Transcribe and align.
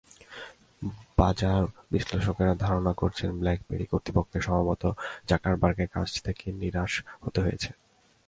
বাজার 1.17 1.61
বিশ্লেষকেরা 1.91 2.53
ধারণা 2.55 2.93
করছেন, 2.93 3.29
ব্ল্যাকবেরি 3.39 3.85
কর্তৃপক্ষকে 3.85 4.39
সম্ভবত 4.41 4.83
জাকারবার্গের 5.27 5.89
কাছ 5.89 6.09
থেকে 6.23 6.45
নিরাশ 6.61 6.93
হতে 7.21 7.39
হয়েছে। 7.41 7.69